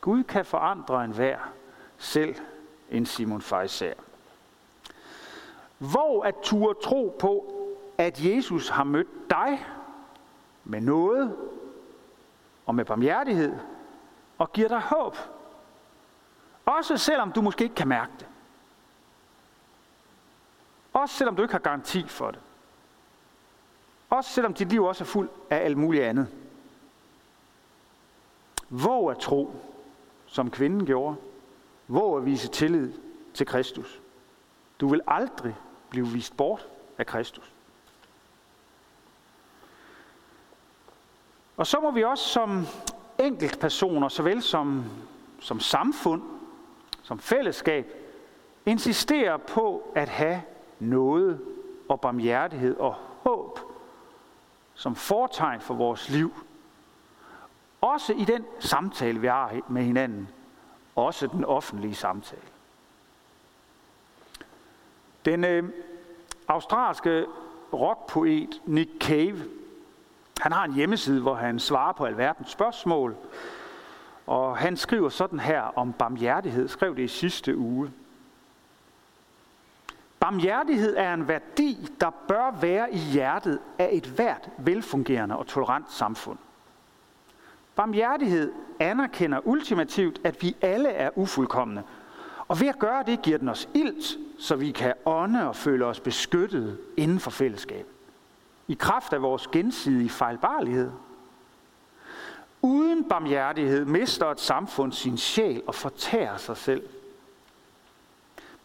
Gud 0.00 0.24
kan 0.24 0.44
forandre 0.44 1.04
en 1.04 1.18
vær, 1.18 1.52
Selv 1.98 2.34
en 2.90 3.06
Simon 3.06 3.42
Fariser. 3.42 3.94
Hvor 5.78 6.22
at 6.22 6.34
turde 6.42 6.78
tro 6.82 7.16
på, 7.20 7.54
at 7.98 8.24
Jesus 8.24 8.68
har 8.68 8.84
mødt 8.84 9.30
dig 9.30 9.66
med 10.64 10.80
noget 10.80 11.36
og 12.66 12.74
med 12.74 12.84
barmhjertighed 12.84 13.58
og 14.38 14.52
giver 14.52 14.68
dig 14.68 14.80
håb. 14.80 15.16
Også 16.66 16.96
selvom 16.96 17.32
du 17.32 17.42
måske 17.42 17.64
ikke 17.64 17.74
kan 17.74 17.88
mærke 17.88 18.12
det. 18.18 18.26
Også 20.92 21.14
selvom 21.14 21.36
du 21.36 21.42
ikke 21.42 21.54
har 21.54 21.58
garanti 21.58 22.08
for 22.08 22.30
det. 22.30 22.40
Også 24.10 24.30
selvom 24.30 24.54
dit 24.54 24.68
liv 24.68 24.84
også 24.84 25.04
er 25.04 25.06
fuld 25.06 25.28
af 25.50 25.56
alt 25.56 25.76
muligt 25.76 26.04
andet. 26.04 26.28
Hvor 28.68 29.10
at 29.10 29.18
tro, 29.18 29.50
som 30.26 30.50
kvinden 30.50 30.86
gjorde. 30.86 31.16
Hvor 31.86 32.18
at 32.18 32.26
vise 32.26 32.48
tillid 32.48 32.92
til 33.34 33.46
Kristus. 33.46 34.00
Du 34.80 34.88
vil 34.88 35.00
aldrig 35.06 35.56
blive 35.90 36.06
vist 36.06 36.36
bort 36.36 36.68
af 36.98 37.06
Kristus. 37.06 37.52
Og 41.56 41.66
så 41.66 41.80
må 41.80 41.90
vi 41.90 42.04
også 42.04 42.24
som 42.24 42.66
enkeltpersoner, 43.18 44.08
såvel 44.08 44.42
som, 44.42 44.84
som 45.40 45.60
samfund, 45.60 46.22
som 47.02 47.18
fællesskab 47.18 47.94
insistere 48.66 49.38
på 49.38 49.92
at 49.94 50.08
have 50.08 50.42
noget 50.78 51.40
og 51.88 52.00
barmhjertighed 52.00 52.76
og 52.76 52.94
håb 53.22 53.67
som 54.78 54.94
fortegn 54.94 55.60
for 55.60 55.74
vores 55.74 56.08
liv. 56.08 56.34
Også 57.80 58.12
i 58.12 58.24
den 58.24 58.44
samtale, 58.58 59.20
vi 59.20 59.26
har 59.26 59.60
med 59.68 59.82
hinanden. 59.82 60.28
Også 60.96 61.26
den 61.26 61.44
offentlige 61.44 61.94
samtale. 61.94 62.42
Den 65.24 65.44
øh, 65.44 65.64
australske 66.48 67.26
rockpoet 67.72 68.62
Nick 68.64 68.90
Cave, 69.00 69.38
han 70.40 70.52
har 70.52 70.64
en 70.64 70.74
hjemmeside, 70.74 71.22
hvor 71.22 71.34
han 71.34 71.58
svarer 71.58 71.92
på 71.92 72.04
alverdens 72.04 72.50
spørgsmål 72.50 73.16
og 74.28 74.56
han 74.56 74.76
skriver 74.76 75.08
sådan 75.08 75.40
her 75.40 75.60
om 75.60 75.92
barmhjertighed, 75.92 76.68
skrev 76.68 76.96
det 76.96 77.02
i 77.02 77.08
sidste 77.08 77.56
uge. 77.56 77.90
Barmhjertighed 80.20 80.96
er 80.96 81.14
en 81.14 81.28
værdi, 81.28 81.88
der 82.00 82.10
bør 82.28 82.50
være 82.60 82.92
i 82.94 82.98
hjertet 82.98 83.58
af 83.78 83.88
et 83.92 84.06
hvert 84.06 84.48
velfungerende 84.58 85.36
og 85.36 85.46
tolerant 85.46 85.92
samfund. 85.92 86.38
Barmhjertighed 87.76 88.52
anerkender 88.80 89.40
ultimativt, 89.44 90.20
at 90.24 90.42
vi 90.42 90.56
alle 90.60 90.88
er 90.88 91.10
ufuldkommende, 91.14 91.82
og 92.48 92.60
ved 92.60 92.68
at 92.68 92.78
gøre 92.78 93.02
det 93.06 93.22
giver 93.22 93.38
den 93.38 93.48
os 93.48 93.68
ilt, 93.74 94.18
så 94.38 94.56
vi 94.56 94.70
kan 94.70 94.94
ånde 95.06 95.48
og 95.48 95.56
føle 95.56 95.84
os 95.84 96.00
beskyttet 96.00 96.78
inden 96.96 97.20
for 97.20 97.30
fællesskab. 97.30 97.86
I 98.68 98.74
kraft 98.74 99.12
af 99.12 99.22
vores 99.22 99.46
gensidige 99.46 100.10
fejlbarlighed– 100.10 100.90
Uden 102.62 103.08
barmhjertighed 103.08 103.84
mister 103.84 104.26
et 104.26 104.40
samfund 104.40 104.92
sin 104.92 105.18
sjæl 105.18 105.62
og 105.66 105.74
fortærer 105.74 106.36
sig 106.36 106.56
selv. 106.56 106.82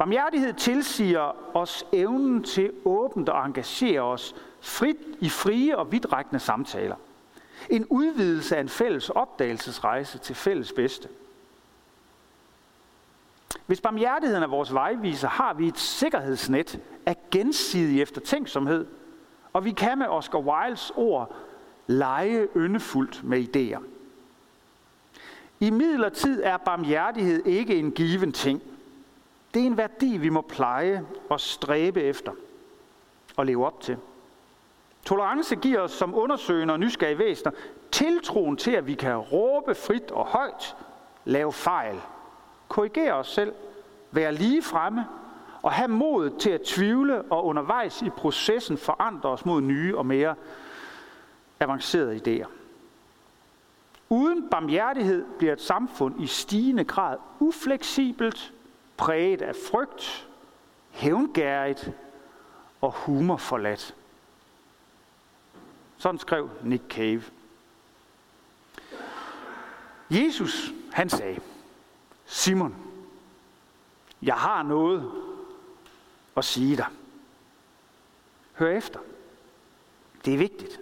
Barmhjertighed 0.03 0.53
tilsiger 0.53 1.55
os 1.57 1.85
evnen 1.93 2.43
til 2.43 2.71
åbent 2.85 3.29
at 3.29 3.35
engagere 3.45 4.01
os 4.01 4.35
frit 4.61 4.97
i 5.19 5.29
frie 5.29 5.77
og 5.77 5.91
vidtrækkende 5.91 6.39
samtaler. 6.39 6.95
En 7.69 7.85
udvidelse 7.89 8.57
af 8.57 8.61
en 8.61 8.69
fælles 8.69 9.09
opdagelsesrejse 9.09 10.17
til 10.17 10.35
fælles 10.35 10.73
bedste. 10.73 11.09
Hvis 13.65 13.81
barmhjertigheden 13.81 14.43
er 14.43 14.47
vores 14.47 14.73
vejviser, 14.73 15.27
har 15.27 15.53
vi 15.53 15.67
et 15.67 15.79
sikkerhedsnet 15.79 16.79
af 17.05 17.15
gensidig 17.31 18.01
eftertænksomhed, 18.01 18.85
og 19.53 19.65
vi 19.65 19.71
kan 19.71 19.97
med 19.97 20.07
Oscar 20.07 20.39
Wildes 20.39 20.91
ord 20.95 21.35
lege 21.87 22.47
yndefuldt 22.55 23.23
med 23.23 23.47
idéer. 23.55 23.83
I 25.59 25.69
midlertid 25.69 26.43
er 26.43 26.57
barmhjertighed 26.57 27.45
ikke 27.45 27.75
en 27.75 27.91
given 27.91 28.31
ting. 28.31 28.61
Det 29.53 29.61
er 29.61 29.65
en 29.65 29.77
værdi, 29.77 30.17
vi 30.17 30.29
må 30.29 30.41
pleje 30.41 31.05
og 31.29 31.39
stræbe 31.39 32.01
efter 32.01 32.31
og 33.35 33.45
leve 33.45 33.65
op 33.65 33.81
til. 33.81 33.97
Tolerance 35.05 35.55
giver 35.55 35.79
os 35.79 35.91
som 35.91 36.15
undersøgende 36.15 36.73
og 36.73 36.79
nysgerrige 36.79 37.19
væsener 37.19 37.51
tiltroen 37.91 38.57
til, 38.57 38.71
at 38.71 38.87
vi 38.87 38.93
kan 38.93 39.17
råbe 39.17 39.75
frit 39.75 40.11
og 40.11 40.25
højt, 40.25 40.75
lave 41.25 41.53
fejl, 41.53 42.01
korrigere 42.67 43.13
os 43.13 43.27
selv, 43.27 43.53
være 44.11 44.33
lige 44.33 44.61
fremme 44.61 45.05
og 45.61 45.71
have 45.71 45.87
mod 45.87 46.29
til 46.39 46.49
at 46.49 46.61
tvivle 46.61 47.21
og 47.21 47.45
undervejs 47.45 48.01
i 48.01 48.09
processen 48.09 48.77
forandre 48.77 49.29
os 49.29 49.45
mod 49.45 49.61
nye 49.61 49.97
og 49.97 50.05
mere 50.05 50.35
avancerede 51.59 52.15
idéer. 52.15 52.47
Uden 54.09 54.49
barmhjertighed 54.49 55.25
bliver 55.37 55.53
et 55.53 55.61
samfund 55.61 56.21
i 56.21 56.27
stigende 56.27 56.83
grad 56.83 57.17
ufleksibelt, 57.39 58.53
præget 58.97 59.41
af 59.41 59.55
frygt, 59.71 60.27
hævngærigt 60.91 61.91
og 62.81 62.91
humorforladt. 62.91 63.95
Sådan 65.97 66.19
skrev 66.19 66.49
Nick 66.63 66.83
Cave. 66.89 67.23
Jesus, 70.09 70.71
han 70.91 71.09
sagde, 71.09 71.39
Simon, 72.25 72.75
jeg 74.21 74.35
har 74.35 74.63
noget 74.63 75.11
at 76.37 76.45
sige 76.45 76.77
dig. 76.77 76.87
Hør 78.53 78.69
efter. 78.69 78.99
Det 80.25 80.33
er 80.33 80.37
vigtigt. 80.37 80.79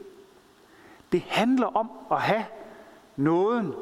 Det 1.11 1.21
handler 1.21 1.67
om 1.67 1.91
at 2.11 2.21
have 2.21 2.45
nåden, 3.15 3.73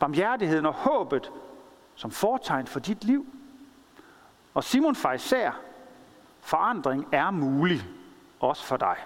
barmhjertigheden 0.00 0.66
og 0.66 0.74
håbet 0.74 1.32
som 1.94 2.10
fortegn 2.10 2.66
for 2.66 2.80
dit 2.80 3.04
liv. 3.04 3.26
Og 4.54 4.64
Simon 4.64 4.96
Fejser, 4.96 5.52
forandring 6.40 7.08
er 7.12 7.30
mulig 7.30 7.82
også 8.40 8.64
for 8.64 8.76
dig. 8.76 8.96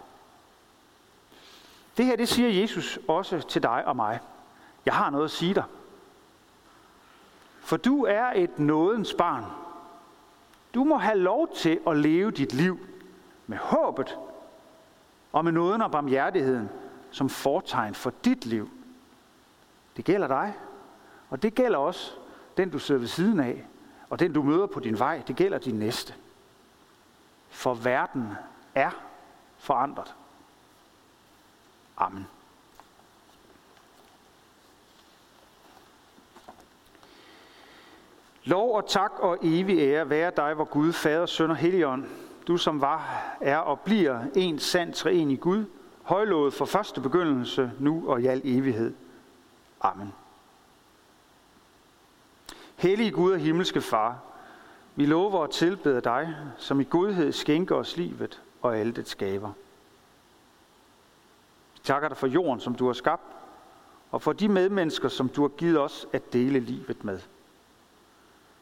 Det 1.96 2.04
her, 2.04 2.16
det 2.16 2.28
siger 2.28 2.60
Jesus 2.60 2.98
også 3.08 3.40
til 3.40 3.62
dig 3.62 3.84
og 3.86 3.96
mig. 3.96 4.20
Jeg 4.86 4.94
har 4.94 5.10
noget 5.10 5.24
at 5.24 5.30
sige 5.30 5.54
dig. 5.54 5.64
For 7.60 7.76
du 7.76 8.04
er 8.04 8.32
et 8.34 8.58
nådens 8.58 9.14
barn. 9.14 9.44
Du 10.74 10.84
må 10.84 10.96
have 10.96 11.18
lov 11.18 11.54
til 11.54 11.80
at 11.86 11.96
leve 11.96 12.30
dit 12.30 12.52
liv 12.52 12.78
med 13.46 13.58
håbet 13.58 14.18
og 15.32 15.44
med 15.44 15.52
nåden 15.52 15.82
og 15.82 15.90
barmhjertigheden 15.90 16.68
som 17.10 17.28
fortegn 17.28 17.94
for 17.94 18.12
dit 18.24 18.46
liv. 18.46 18.70
Det 19.96 20.04
gælder 20.04 20.26
dig, 20.26 20.54
og 21.30 21.42
det 21.42 21.54
gælder 21.54 21.78
også 21.78 22.12
den, 22.56 22.70
du 22.70 22.78
sidder 22.78 22.98
ved 22.98 23.08
siden 23.08 23.40
af, 23.40 23.66
og 24.10 24.20
den, 24.20 24.32
du 24.32 24.42
møder 24.42 24.66
på 24.66 24.80
din 24.80 24.98
vej. 24.98 25.22
Det 25.26 25.36
gælder 25.36 25.58
din 25.58 25.78
næste. 25.78 26.14
For 27.48 27.74
verden 27.74 28.28
er 28.74 28.90
forandret. 29.58 30.14
Amen. 31.96 32.26
Lov 38.44 38.76
og 38.76 38.88
tak 38.88 39.12
og 39.18 39.38
evig 39.42 39.78
ære 39.78 40.10
være 40.10 40.32
dig, 40.36 40.54
hvor 40.54 40.64
Gud, 40.64 40.92
Fader, 40.92 41.26
Søn 41.26 41.50
og 41.50 41.56
Helligånd, 41.56 42.04
du 42.46 42.56
som 42.56 42.80
var, 42.80 43.24
er 43.40 43.58
og 43.58 43.80
bliver 43.80 44.24
en 44.34 44.58
sand 44.58 44.94
i 45.06 45.36
Gud, 45.36 45.64
højlovet 46.02 46.54
fra 46.54 46.64
første 46.64 47.00
begyndelse, 47.00 47.72
nu 47.78 48.04
og 48.08 48.22
i 48.22 48.26
al 48.26 48.40
evighed. 48.44 48.94
Amen. 49.80 50.12
Hellige 52.76 53.10
Gud 53.10 53.32
og 53.32 53.38
himmelske 53.38 53.80
Far, 53.80 54.18
vi 54.96 55.06
lover 55.06 55.44
at 55.44 55.50
tilbede 55.50 56.00
dig, 56.00 56.36
som 56.58 56.80
i 56.80 56.84
godhed 56.84 57.32
skænker 57.32 57.74
os 57.74 57.96
livet 57.96 58.42
og 58.62 58.78
alt 58.78 58.96
det 58.96 59.08
skaber. 59.08 59.50
Vi 61.74 61.80
takker 61.84 62.08
dig 62.08 62.16
for 62.16 62.26
jorden, 62.26 62.60
som 62.60 62.74
du 62.74 62.86
har 62.86 62.92
skabt, 62.92 63.22
og 64.10 64.22
for 64.22 64.32
de 64.32 64.48
medmennesker, 64.48 65.08
som 65.08 65.28
du 65.28 65.42
har 65.42 65.48
givet 65.48 65.78
os 65.80 66.06
at 66.12 66.32
dele 66.32 66.60
livet 66.60 67.04
med. 67.04 67.18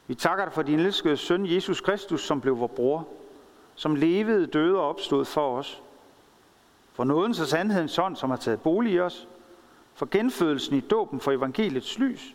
Vi 0.06 0.14
takker 0.14 0.44
dig 0.44 0.52
for 0.54 0.62
din 0.62 0.78
elskede 0.78 1.16
søn, 1.16 1.46
Jesus 1.46 1.80
Kristus, 1.80 2.26
som 2.26 2.40
blev 2.40 2.58
vor 2.58 2.66
bror, 2.66 3.08
som 3.74 3.94
levede, 3.94 4.46
døde 4.46 4.78
og 4.78 4.88
opstod 4.88 5.24
for 5.24 5.58
os. 5.58 5.82
For 6.92 7.04
nådens 7.04 7.40
og 7.40 7.46
sandhedens 7.46 7.96
hånd, 7.96 8.16
som 8.16 8.30
har 8.30 8.36
taget 8.36 8.60
bolig 8.60 8.92
i 8.92 9.00
os, 9.00 9.28
for 9.94 10.08
genfødelsen 10.10 10.76
i 10.76 10.80
dåben 10.80 11.20
for 11.20 11.32
evangeliets 11.32 11.98
lys, 11.98 12.34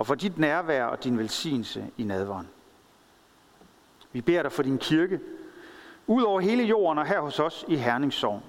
og 0.00 0.06
for 0.06 0.14
dit 0.14 0.38
nærvær 0.38 0.84
og 0.84 1.04
din 1.04 1.18
velsignelse 1.18 1.90
i 1.96 2.02
nadveren. 2.02 2.48
Vi 4.12 4.20
beder 4.20 4.42
dig 4.42 4.52
for 4.52 4.62
din 4.62 4.78
kirke, 4.78 5.20
ud 6.06 6.22
over 6.22 6.40
hele 6.40 6.62
jorden 6.62 6.98
og 6.98 7.06
her 7.06 7.20
hos 7.20 7.40
os 7.40 7.64
i 7.68 7.76
Herningssovn. 7.76 8.42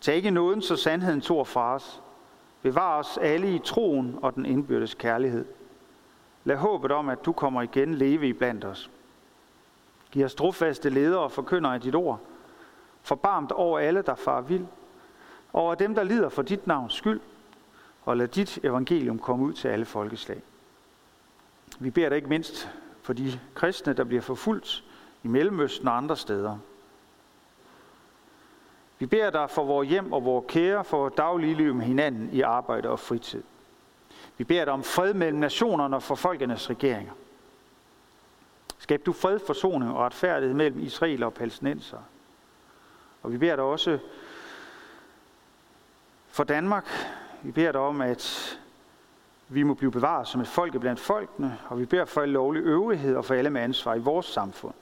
Tag 0.00 0.16
ikke 0.16 0.30
nåden 0.30 0.62
så 0.62 0.76
sandheden 0.76 1.20
tog 1.20 1.46
fra 1.46 1.74
os. 1.74 2.02
Bevar 2.62 2.98
os 2.98 3.18
alle 3.22 3.54
i 3.54 3.58
troen 3.58 4.18
og 4.22 4.34
den 4.34 4.46
indbyrdes 4.46 4.94
kærlighed. 4.94 5.44
Lad 6.44 6.56
håbet 6.56 6.92
om, 6.92 7.08
at 7.08 7.24
du 7.24 7.32
kommer 7.32 7.62
igen 7.62 7.94
leve 7.94 8.28
i 8.28 8.32
blandt 8.32 8.64
os. 8.64 8.90
Giv 10.10 10.24
os 10.24 10.34
trofaste 10.34 10.90
ledere 10.90 11.20
og 11.20 11.32
forkynder 11.32 11.70
af 11.70 11.80
dit 11.80 11.94
ord. 11.94 12.20
Forbarmt 13.02 13.52
over 13.52 13.78
alle, 13.78 14.02
der 14.02 14.14
far 14.14 14.40
vild. 14.40 14.66
Over 15.52 15.74
dem, 15.74 15.94
der 15.94 16.02
lider 16.02 16.28
for 16.28 16.42
dit 16.42 16.66
navns 16.66 16.94
skyld. 16.94 17.20
Og 18.04 18.16
lad 18.16 18.28
dit 18.28 18.58
evangelium 18.64 19.18
komme 19.18 19.44
ud 19.44 19.52
til 19.52 19.68
alle 19.68 19.84
folkeslag. 19.84 20.42
Vi 21.78 21.90
beder 21.90 22.08
dig 22.08 22.16
ikke 22.16 22.28
mindst 22.28 22.70
for 23.02 23.12
de 23.12 23.40
kristne, 23.54 23.92
der 23.92 24.04
bliver 24.04 24.22
forfulgt 24.22 24.84
i 25.22 25.28
Mellemøsten 25.28 25.88
og 25.88 25.96
andre 25.96 26.16
steder. 26.16 26.58
Vi 28.98 29.06
beder 29.06 29.30
dig 29.30 29.50
for 29.50 29.64
vores 29.64 29.88
hjem 29.88 30.12
og 30.12 30.24
vores 30.24 30.44
kære, 30.48 30.84
for 30.84 31.08
dagligliv 31.08 31.74
med 31.74 31.86
hinanden 31.86 32.30
i 32.32 32.40
arbejde 32.40 32.88
og 32.88 32.98
fritid. 32.98 33.42
Vi 34.38 34.44
beder 34.44 34.64
dig 34.64 34.74
om 34.74 34.82
fred 34.82 35.14
mellem 35.14 35.38
nationerne 35.38 35.96
og 35.96 36.02
for 36.02 36.14
folkenes 36.14 36.70
regeringer. 36.70 37.12
Skab 38.78 39.06
du 39.06 39.12
fred, 39.12 39.38
forsoning 39.46 39.92
og 39.92 39.98
retfærdighed 39.98 40.54
mellem 40.54 40.80
Israel 40.80 41.22
og 41.22 41.34
palæstinenser. 41.34 41.98
Og 43.22 43.32
vi 43.32 43.38
beder 43.38 43.56
dig 43.56 43.64
også 43.64 43.98
for 46.28 46.44
Danmark. 46.44 46.88
Vi 47.42 47.50
beder 47.50 47.72
dig 47.72 47.80
om, 47.80 48.00
at 48.00 48.58
vi 49.48 49.62
må 49.62 49.74
blive 49.74 49.90
bevaret 49.90 50.28
som 50.28 50.40
et 50.40 50.48
folk 50.48 50.80
blandt 50.80 51.00
folkene, 51.00 51.58
og 51.68 51.78
vi 51.78 51.84
beder 51.84 52.04
for 52.04 52.20
alle 52.20 52.32
lovlige 52.32 52.64
øvrighed 52.64 53.16
og 53.16 53.24
for 53.24 53.34
alle 53.34 53.50
med 53.50 53.60
ansvar 53.60 53.94
i 53.94 53.98
vores 53.98 54.26
samfund. 54.26 54.74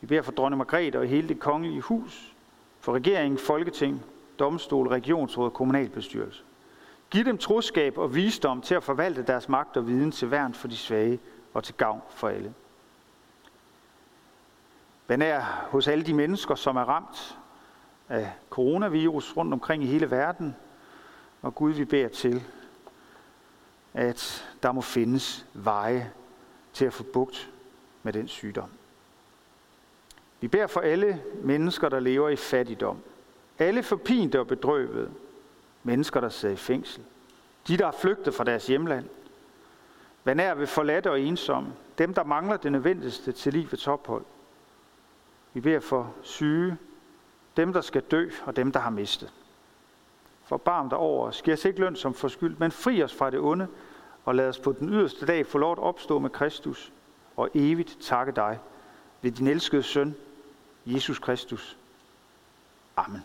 Vi 0.00 0.06
beder 0.06 0.22
for 0.22 0.32
dronning 0.32 0.58
Margrethe 0.58 0.98
og 0.98 1.06
hele 1.06 1.28
det 1.28 1.40
kongelige 1.40 1.80
hus, 1.80 2.34
for 2.80 2.92
regeringen, 2.92 3.38
folketing, 3.38 4.02
domstol, 4.38 4.88
regionsråd 4.88 5.44
og 5.44 5.52
kommunalbestyrelse. 5.52 6.42
Giv 7.10 7.24
dem 7.24 7.38
troskab 7.38 7.98
og 7.98 8.14
visdom 8.14 8.60
til 8.60 8.74
at 8.74 8.82
forvalte 8.82 9.22
deres 9.22 9.48
magt 9.48 9.76
og 9.76 9.86
viden 9.86 10.12
til 10.12 10.30
værn 10.30 10.54
for 10.54 10.68
de 10.68 10.76
svage 10.76 11.20
og 11.54 11.64
til 11.64 11.74
gavn 11.74 12.00
for 12.10 12.28
alle. 12.28 12.54
Benær 15.06 15.38
er 15.38 15.68
hos 15.70 15.88
alle 15.88 16.04
de 16.04 16.14
mennesker, 16.14 16.54
som 16.54 16.76
er 16.76 16.84
ramt 16.84 17.38
af 18.08 18.32
coronavirus 18.50 19.36
rundt 19.36 19.52
omkring 19.52 19.82
i 19.82 19.86
hele 19.86 20.10
verden. 20.10 20.56
Og 21.42 21.54
Gud, 21.54 21.72
vi 21.72 21.84
beder 21.84 22.08
til, 22.08 22.44
at 23.94 24.48
der 24.62 24.72
må 24.72 24.80
findes 24.80 25.46
veje 25.54 26.12
til 26.72 26.84
at 26.84 26.92
få 26.92 27.02
bugt 27.02 27.50
med 28.02 28.12
den 28.12 28.28
sygdom. 28.28 28.70
Vi 30.40 30.48
beder 30.48 30.66
for 30.66 30.80
alle 30.80 31.22
mennesker, 31.42 31.88
der 31.88 32.00
lever 32.00 32.28
i 32.28 32.36
fattigdom. 32.36 32.98
Alle 33.58 33.82
forpinte 33.82 34.40
og 34.40 34.46
bedrøvede. 34.46 35.10
Mennesker, 35.82 36.20
der 36.20 36.28
sidder 36.28 36.54
i 36.54 36.56
fængsel. 36.56 37.02
De, 37.68 37.76
der 37.76 37.86
er 37.86 37.92
flygtet 37.92 38.34
fra 38.34 38.44
deres 38.44 38.66
hjemland. 38.66 39.08
Hvad 40.22 40.34
nær 40.34 40.54
ved 40.54 40.66
forladte 40.66 41.10
og 41.10 41.20
ensomme. 41.20 41.72
Dem, 41.98 42.14
der 42.14 42.24
mangler 42.24 42.56
det 42.56 42.72
nødvendigste 42.72 43.32
til 43.32 43.52
livets 43.52 43.88
ophold. 43.88 44.24
Vi 45.52 45.60
beder 45.60 45.80
for 45.80 46.14
syge, 46.22 46.76
dem, 47.56 47.72
der 47.72 47.80
skal 47.80 48.02
dø, 48.02 48.30
og 48.44 48.56
dem, 48.56 48.72
der 48.72 48.80
har 48.80 48.90
mistet. 48.90 49.32
Forbarm 50.44 50.88
dig 50.88 50.98
over 50.98 51.26
os. 51.26 51.42
Giv 51.42 51.52
os 51.54 51.64
ikke 51.64 51.80
løn 51.80 51.96
som 51.96 52.14
forskyld, 52.14 52.56
men 52.58 52.70
fri 52.70 53.02
os 53.02 53.14
fra 53.14 53.30
det 53.30 53.40
onde, 53.40 53.68
og 54.24 54.34
lad 54.34 54.48
os 54.48 54.58
på 54.58 54.72
den 54.72 54.88
yderste 54.88 55.26
dag 55.26 55.46
få 55.46 55.58
lov 55.58 55.72
at 55.72 55.78
opstå 55.78 56.18
med 56.18 56.30
Kristus 56.30 56.92
og 57.36 57.50
evigt 57.54 57.98
takke 58.00 58.32
dig 58.32 58.58
ved 59.22 59.30
din 59.30 59.46
elskede 59.46 59.82
søn, 59.82 60.14
Jesus 60.86 61.18
Kristus. 61.18 61.78
Amen. 62.96 63.24